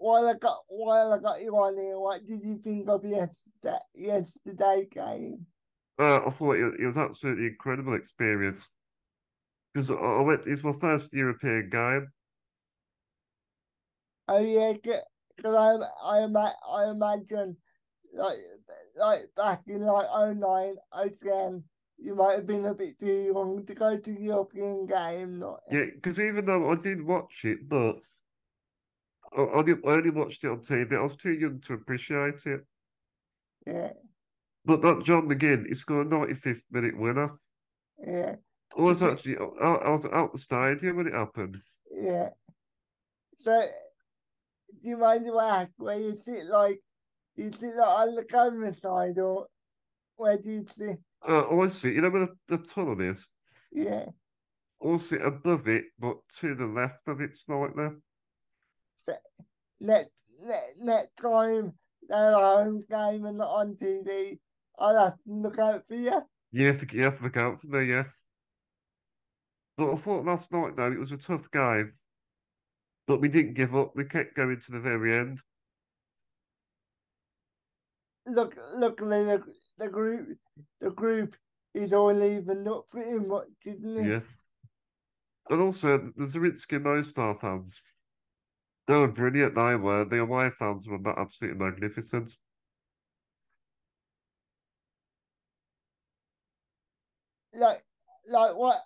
while 0.00 0.26
I 0.28 0.34
got 0.34 0.60
while 0.66 1.12
I 1.12 1.18
got 1.18 1.42
you 1.42 1.54
on 1.56 1.76
here, 1.76 1.98
what 2.00 2.26
did 2.26 2.42
you 2.42 2.58
think 2.64 2.88
of 2.88 3.04
yesterday 3.04 3.78
yesterday 3.94 4.88
game? 4.90 5.46
Uh, 5.98 6.20
I 6.26 6.30
thought 6.30 6.56
it, 6.56 6.80
it 6.80 6.86
was 6.86 6.96
absolutely 6.96 7.48
incredible 7.48 7.94
experience 7.94 8.66
because 9.74 9.90
I, 9.90 10.20
went. 10.22 10.46
It's 10.46 10.64
my 10.64 10.72
first 10.72 11.12
European 11.12 11.68
game. 11.68 12.08
Oh 14.26 14.40
yeah, 14.40 14.72
because 14.72 15.04
I 15.44 15.76
I 16.02 16.52
I 16.72 16.90
imagine 16.90 17.58
like 18.14 18.38
like 18.96 19.28
back 19.36 19.60
in 19.66 19.82
like 19.82 20.08
09, 20.34 20.76
10, 21.22 21.64
you 21.98 22.14
might 22.14 22.36
have 22.36 22.46
been 22.46 22.64
a 22.64 22.74
bit 22.74 22.98
too 22.98 23.32
young 23.34 23.66
to 23.66 23.74
go 23.74 23.98
to 23.98 24.14
the 24.14 24.22
European 24.22 24.86
game. 24.86 25.40
Not 25.40 25.60
Yeah, 25.70 25.84
because 25.94 26.18
even 26.18 26.46
though 26.46 26.70
I 26.70 26.76
did 26.76 27.02
watch 27.02 27.44
it, 27.44 27.68
but 27.68 27.96
I, 29.36 29.42
I, 29.42 29.62
didn't, 29.62 29.86
I 29.86 29.90
only 29.92 30.10
watched 30.10 30.44
it 30.44 30.50
on 30.50 30.58
TV. 30.60 30.96
I 30.96 31.02
was 31.02 31.16
too 31.16 31.32
young 31.32 31.60
to 31.60 31.74
appreciate 31.74 32.44
it. 32.46 32.60
yeah, 33.66 33.92
But 34.64 34.82
that 34.82 35.04
John 35.04 35.28
McGinn, 35.28 35.66
he 35.68 35.74
scored 35.74 36.06
a 36.06 36.10
95th 36.10 36.62
minute 36.70 36.98
winner. 36.98 37.38
yeah, 38.04 38.36
I 38.76 38.80
was 38.80 39.02
actually 39.02 39.36
I, 39.38 39.66
I 39.66 39.90
was 39.90 40.06
out 40.06 40.32
the 40.32 40.38
stadium 40.38 40.96
when 40.96 41.06
it 41.08 41.14
happened. 41.14 41.58
yeah. 41.92 42.30
So, 43.36 43.58
do 44.82 44.88
you 44.88 44.98
mind 44.98 45.26
if 45.26 45.34
I 45.34 45.62
ask 45.62 45.70
where 45.78 45.98
you 45.98 46.14
sit? 46.16 46.44
Like, 46.46 46.80
do 47.36 47.44
you 47.44 47.52
sit 47.52 47.74
like 47.74 47.88
on 48.08 48.14
the 48.14 48.24
camera 48.24 48.72
side 48.72 49.18
or 49.18 49.46
where 50.16 50.36
do 50.36 50.50
you 50.50 50.66
sit? 50.70 50.98
Uh, 51.26 51.48
I 51.48 51.68
sit, 51.68 51.94
you 51.94 52.02
know 52.02 52.10
where 52.10 52.26
the, 52.48 52.56
the 52.56 52.62
tunnel 52.64 53.00
is? 53.00 53.26
Yeah. 53.72 54.06
I 54.86 54.96
sit 54.98 55.22
above 55.22 55.68
it, 55.68 55.84
but 55.98 56.16
to 56.40 56.54
the 56.54 56.66
left 56.66 57.08
of 57.08 57.20
it 57.20 57.36
slightly. 57.36 57.88
Next, 59.80 60.24
next, 60.42 60.82
next 60.82 61.16
time 61.20 61.72
they're 62.08 62.32
home 62.32 62.84
game 62.90 63.24
and 63.24 63.38
not 63.38 63.54
on 63.54 63.76
TV, 63.76 64.38
I'll 64.78 64.98
have 64.98 65.14
to 65.14 65.18
look 65.26 65.58
out 65.58 65.84
for 65.88 65.94
you. 65.94 66.22
You 66.52 66.66
have 66.66 66.86
to, 66.86 66.96
you 66.96 67.04
have 67.04 67.18
to 67.18 67.24
look 67.24 67.36
out 67.36 67.60
for 67.60 67.68
me, 67.68 67.90
yeah. 67.90 68.04
But 69.76 69.92
I 69.92 69.96
thought 69.96 70.26
last 70.26 70.52
night, 70.52 70.76
though, 70.76 70.92
it 70.92 70.98
was 70.98 71.12
a 71.12 71.16
tough 71.16 71.50
game. 71.50 71.92
But 73.06 73.20
we 73.20 73.28
didn't 73.28 73.54
give 73.54 73.74
up. 73.74 73.92
We 73.94 74.04
kept 74.04 74.36
going 74.36 74.60
to 74.60 74.72
the 74.72 74.80
very 74.80 75.14
end. 75.14 75.40
Look, 78.26 78.56
luckily 78.74 79.24
the, 79.24 79.42
the 79.78 79.88
group, 79.88 80.36
the 80.80 80.90
group 80.90 81.34
is 81.74 81.92
all 81.92 82.22
evened 82.22 82.68
up 82.68 82.88
pretty 82.90 83.18
much, 83.18 83.48
isn't 83.64 83.96
it? 83.96 84.10
Yeah. 84.10 84.20
And 85.48 85.62
also, 85.62 86.12
the 86.16 86.24
Zrinjski 86.24 86.80
Mostar 86.80 87.36
fans, 87.40 87.80
they 88.90 88.96
were 88.96 89.08
brilliant, 89.08 89.54
they 89.54 89.76
were. 89.76 90.04
The 90.04 90.20
away 90.20 90.50
fans 90.58 90.88
were 90.88 90.98
absolutely 91.16 91.64
magnificent. 91.64 92.36
Like, 97.54 97.84
like 98.28 98.56
what? 98.56 98.80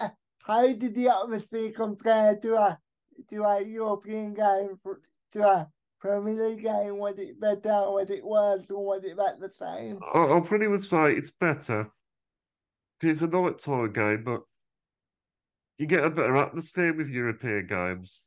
Uh, 0.00 0.08
how 0.44 0.72
did 0.72 0.94
the 0.94 1.08
atmosphere 1.08 1.70
compare 1.72 2.36
to 2.36 2.54
a 2.54 2.78
to 3.28 3.42
a 3.44 3.62
European 3.62 4.32
game 4.32 4.78
for, 4.82 5.00
to 5.32 5.46
a 5.46 5.68
Premier 6.00 6.48
League 6.48 6.62
game? 6.62 6.96
Was 6.96 7.18
it 7.18 7.38
better? 7.38 7.90
Was 7.90 8.08
it 8.08 8.24
worse? 8.24 8.70
Or 8.70 8.82
was 8.82 9.04
it 9.04 9.12
about 9.12 9.40
the 9.40 9.50
same? 9.50 9.98
I, 10.14 10.20
I'll 10.20 10.40
pretty 10.40 10.68
much 10.68 10.82
say 10.82 11.12
it's 11.12 11.32
better. 11.32 11.90
It's 13.02 13.20
a 13.20 13.26
night 13.26 13.58
time 13.58 13.92
game, 13.92 14.24
but 14.24 14.40
you 15.76 15.86
get 15.86 16.04
a 16.04 16.10
better 16.10 16.36
atmosphere 16.36 16.94
with 16.94 17.10
European 17.10 17.66
games 17.66 18.20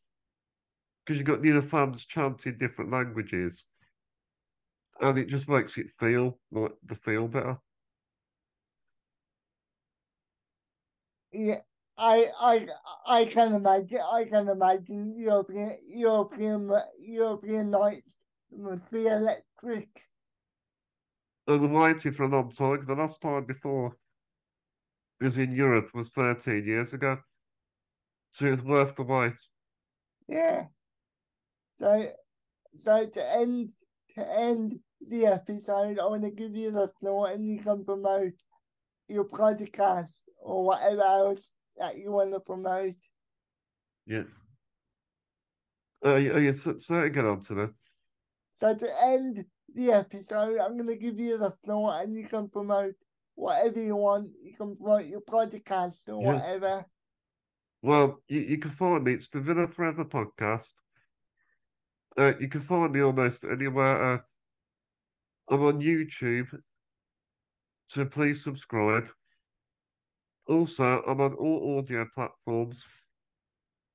because 1.06 1.18
you've 1.18 1.28
got 1.28 1.42
the 1.42 1.52
other 1.52 1.62
fans 1.62 2.06
chanting 2.06 2.58
different 2.58 2.92
languages, 2.92 3.66
and 5.00 5.18
it 5.18 5.26
just 5.28 5.50
makes 5.50 5.78
it 5.78 5.92
feel 6.00 6.40
like 6.52 6.74
the 6.84 6.96
feel 6.96 7.28
better. 7.28 7.60
Yeah, 11.34 11.62
I 11.98 12.32
I 12.40 12.68
I 13.06 13.26
can 13.26 13.54
imagine. 13.54 14.00
I 14.02 14.26
can 14.26 14.48
imagine 14.50 15.14
European 15.18 15.74
European 15.88 16.72
European 17.00 17.70
nights 17.72 18.20
must 18.52 18.90
be 18.92 19.08
electric. 19.08 20.10
I'm 21.48 21.72
waiting 21.72 22.14
for 22.14 22.24
a 22.24 22.28
long 22.28 22.50
time. 22.50 22.86
The 22.86 22.96
last 22.96 23.22
time 23.22 23.46
before 23.46 23.96
was 25.22 25.38
in 25.38 25.54
Europe 25.54 25.94
was 25.94 26.10
13 26.10 26.66
years 26.66 26.92
ago. 26.92 27.24
So 28.32 28.52
it's 28.52 28.62
worth 28.62 28.96
the 28.98 29.04
wait. 29.04 29.38
Yeah. 30.28 30.70
So, 31.82 32.08
so 32.76 33.08
to 33.08 33.36
end 33.38 33.72
to 34.16 34.40
end 34.40 34.80
the 35.08 35.26
episode, 35.26 35.98
I 35.98 36.06
want 36.06 36.22
to 36.24 36.30
give 36.30 36.56
you 36.56 36.70
the 36.70 36.92
floor, 37.00 37.30
and 37.30 37.48
you 37.48 37.60
can 37.60 37.84
promote 37.84 38.34
your 39.08 39.26
podcast 39.26 40.12
or 40.38 40.64
whatever 40.64 41.02
else 41.02 41.50
that 41.78 41.98
you 41.98 42.12
want 42.12 42.34
to 42.34 42.40
promote. 42.40 42.96
Yeah. 44.06 44.24
Uh, 46.06 46.16
yeah, 46.16 46.38
yeah 46.38 46.52
so, 46.52 46.78
so 46.78 47.10
get 47.10 47.26
on 47.26 47.42
to 47.42 47.56
that. 47.56 47.74
So 48.56 48.76
to 48.76 48.90
end 49.04 49.46
the 49.74 49.92
episode, 49.92 50.60
I'm 50.60 50.78
going 50.78 50.88
to 50.88 50.98
give 50.98 51.20
you 51.20 51.40
the 51.40 51.54
floor, 51.64 52.00
and 52.00 52.14
you 52.16 52.28
can 52.28 52.48
promote 52.48 52.94
whatever 53.34 53.82
you 53.82 53.96
want. 53.96 54.30
You 54.44 54.54
can 54.54 54.76
promote 54.76 55.06
your 55.06 55.22
podcast 55.22 56.08
or 56.08 56.22
yeah. 56.22 56.34
whatever. 56.34 56.86
Well, 57.82 58.22
you, 58.28 58.42
you 58.42 58.58
can 58.60 58.70
follow 58.70 59.00
me. 59.00 59.14
It's 59.14 59.30
the 59.30 59.40
Villa 59.40 59.68
Forever 59.68 60.06
podcast. 60.06 60.70
Uh, 62.18 62.34
you 62.40 62.50
can 62.50 62.62
find 62.62 62.92
me 62.92 63.02
almost 63.02 63.44
anywhere. 63.44 64.14
Uh, 64.14 64.18
I'm 65.50 65.64
on 65.64 65.80
YouTube, 65.80 66.48
so 67.88 68.06
please 68.06 68.44
subscribe. 68.44 69.08
Also, 70.48 71.02
I'm 71.08 71.22
on 71.22 71.34
all 71.34 71.80
audio 71.80 72.06
platforms 72.14 72.84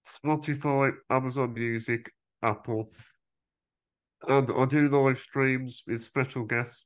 Spotify, 0.06 0.92
Amazon 1.10 1.52
Music, 1.52 2.10
Apple. 2.42 2.90
And 4.26 4.50
I 4.50 4.64
do 4.66 4.88
live 4.88 5.18
streams 5.18 5.82
with 5.86 6.02
special 6.02 6.44
guests. 6.44 6.84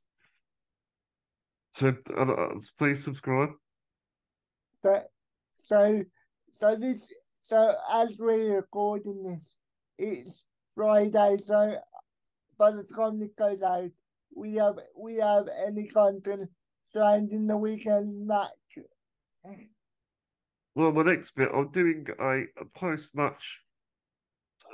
So 1.73 1.95
uh, 2.17 2.59
please 2.77 3.03
subscribe. 3.03 3.51
But 4.83 5.07
so 5.63 6.03
so 6.51 6.75
this 6.75 7.07
so 7.43 7.73
as 7.93 8.17
we're 8.19 8.55
recording 8.57 9.23
this, 9.23 9.55
it's 9.97 10.43
Friday. 10.75 11.37
So 11.43 11.77
by 12.57 12.71
the 12.71 12.83
time 12.83 13.19
this 13.19 13.33
goes 13.37 13.61
out, 13.61 13.91
we 14.35 14.55
have 14.55 14.79
we 14.97 15.17
have 15.17 15.47
any 15.65 15.87
content 15.87 16.49
surrounding 16.85 17.47
the 17.47 17.57
weekend 17.57 18.27
match. 18.27 18.49
Well, 20.73 20.91
my 20.91 21.03
next 21.03 21.35
bit, 21.35 21.49
I'm 21.53 21.69
doing 21.71 22.05
a, 22.19 22.43
a 22.59 22.65
post 22.73 23.13
match 23.13 23.61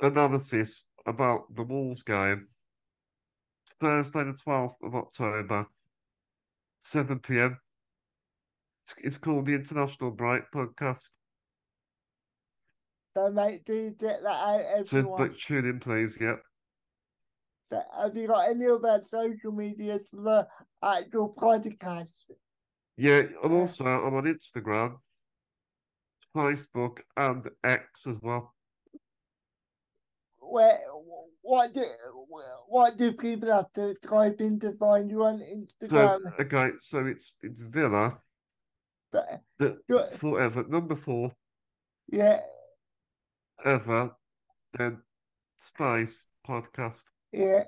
analysis 0.00 0.84
about 1.06 1.54
the 1.54 1.62
Wolves 1.62 2.02
game. 2.02 2.48
Thursday, 3.80 4.24
the 4.24 4.32
12th 4.32 4.74
of 4.82 4.94
October, 4.94 5.66
7 6.80 7.18
pm. 7.20 7.58
It's, 8.84 8.94
it's 8.98 9.18
called 9.18 9.46
the 9.46 9.54
International 9.54 10.10
Break 10.10 10.44
Podcast. 10.54 11.02
So, 13.18 13.32
mate, 13.32 13.64
do 13.66 13.74
you 13.74 13.90
get 13.98 14.22
that 14.22 14.28
out, 14.28 14.60
everyone? 14.60 14.86
So, 14.86 15.16
but 15.18 15.38
tune 15.38 15.66
in, 15.66 15.80
please. 15.80 16.16
Yep. 16.20 16.40
So, 17.64 17.82
have 18.00 18.16
you 18.16 18.28
got 18.28 18.48
any 18.48 18.66
other 18.66 19.00
social 19.04 19.50
media 19.50 19.98
for 20.08 20.22
the 20.22 20.48
actual 20.80 21.34
podcast? 21.34 22.30
Yeah, 22.96 23.22
I'm 23.42 23.52
also 23.52 23.86
I'm 23.86 24.14
on 24.14 24.24
Instagram, 24.24 24.98
Facebook, 26.36 26.98
and 27.16 27.48
X 27.64 28.06
as 28.06 28.16
well. 28.22 28.54
Where 30.38 30.78
what 31.42 31.74
do 31.74 31.84
what 32.68 32.96
do 32.96 33.12
people 33.14 33.52
have 33.52 33.72
to 33.72 33.94
type 33.94 34.40
in 34.40 34.60
to 34.60 34.72
find 34.74 35.10
you 35.10 35.24
on 35.24 35.40
Instagram? 35.40 36.20
So, 36.22 36.32
okay, 36.38 36.70
so 36.80 37.04
it's 37.04 37.34
it's 37.42 37.62
Villa. 37.62 38.16
But, 39.10 39.42
the, 39.58 39.78
forever 40.18 40.64
number 40.68 40.94
four. 40.94 41.32
Yeah, 42.10 42.40
ever 43.64 44.10
then 44.76 44.98
Spice 45.58 46.24
podcast. 46.46 47.00
Yeah. 47.32 47.64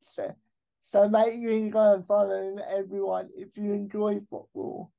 So, 0.00 0.34
so 0.80 1.08
make 1.08 1.34
sure 1.34 1.50
you 1.50 1.70
go 1.70 1.94
and 1.94 2.06
follow 2.06 2.56
everyone 2.68 3.30
if 3.36 3.56
you 3.56 3.72
enjoy 3.72 4.20
football. 4.30 4.92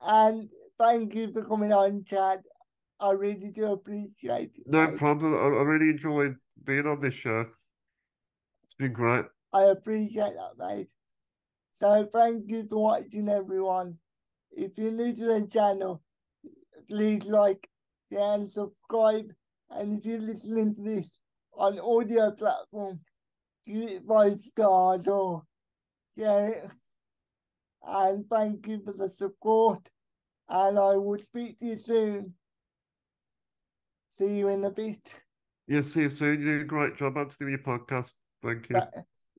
And 0.00 0.48
thank 0.78 1.14
you 1.14 1.32
for 1.32 1.44
coming 1.44 1.72
on, 1.72 2.04
Chad. 2.08 2.40
I 2.98 3.12
really 3.12 3.50
do 3.50 3.72
appreciate 3.72 4.52
it. 4.56 4.66
No 4.66 4.86
mate. 4.86 4.96
problem. 4.96 5.34
I, 5.34 5.38
I 5.38 5.62
really 5.62 5.90
enjoyed 5.90 6.36
being 6.64 6.86
on 6.86 7.00
this 7.00 7.14
show. 7.14 7.46
It's 8.64 8.74
been 8.74 8.92
great. 8.92 9.26
I 9.52 9.64
appreciate 9.64 10.34
that, 10.34 10.56
mate. 10.58 10.88
So 11.74 12.08
thank 12.12 12.50
you 12.50 12.66
for 12.68 12.82
watching, 12.82 13.28
everyone. 13.28 13.98
If 14.50 14.72
you're 14.76 14.92
new 14.92 15.14
to 15.14 15.24
the 15.24 15.48
channel, 15.52 16.02
please 16.88 17.26
like, 17.26 17.68
and 18.10 18.48
subscribe. 18.48 19.32
And 19.70 19.98
if 19.98 20.04
you're 20.04 20.20
listening 20.20 20.74
to 20.76 20.82
this 20.82 21.20
on 21.54 21.78
audio 21.78 22.30
platform, 22.30 23.00
give 23.66 23.90
it 23.90 24.02
five 24.06 24.40
stars 24.42 25.08
or 25.08 25.42
share 26.18 26.48
it. 26.50 26.70
And 27.82 28.24
thank 28.28 28.66
you 28.66 28.82
for 28.84 28.92
the 28.92 29.10
support. 29.10 29.88
And 30.48 30.78
I 30.78 30.96
will 30.96 31.18
speak 31.18 31.58
to 31.58 31.66
you 31.66 31.78
soon. 31.78 32.34
See 34.10 34.38
you 34.38 34.48
in 34.48 34.64
a 34.64 34.70
bit. 34.70 35.20
Yes, 35.66 35.88
see 35.88 36.02
you 36.02 36.08
soon. 36.08 36.40
You 36.40 36.52
did 36.52 36.62
a 36.62 36.64
great 36.64 36.96
job, 36.96 37.16
Anthony, 37.16 37.50
your 37.50 37.58
podcast. 37.58 38.12
Thank 38.42 38.70
you. 38.70 38.80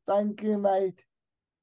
Thank 0.06 0.43
you, 0.43 0.58
mate. 0.58 1.03